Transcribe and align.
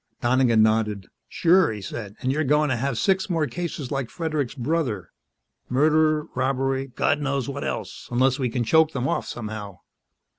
Donegan 0.19 0.63
nodded. 0.63 1.09
"Sure," 1.29 1.71
he 1.71 1.79
said. 1.79 2.15
"And 2.21 2.31
we're 2.31 2.43
going 2.43 2.69
to 2.69 2.75
have 2.75 2.97
six 2.97 3.29
more 3.29 3.45
cases 3.45 3.91
like 3.91 4.09
Fredericks' 4.09 4.55
brother 4.55 5.11
murder, 5.69 6.23
robbery, 6.33 6.87
God 6.87 7.19
knows 7.19 7.47
what 7.47 7.63
else 7.63 8.07
unless 8.11 8.39
we 8.39 8.49
can 8.49 8.63
choke 8.63 8.93
them 8.93 9.07
off 9.07 9.27
somehow." 9.27 9.81